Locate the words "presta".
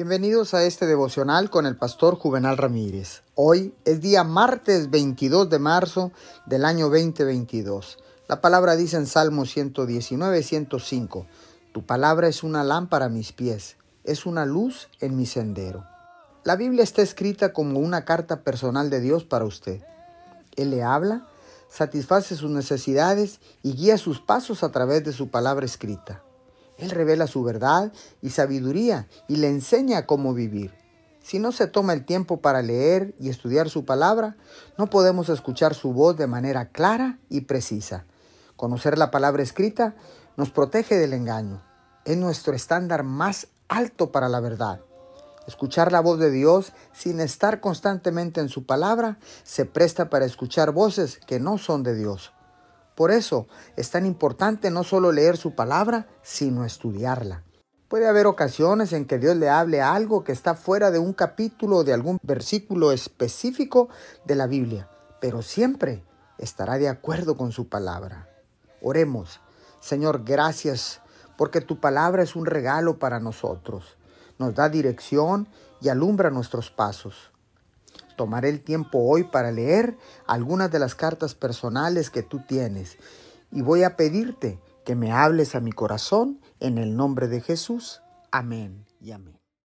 49.66-50.08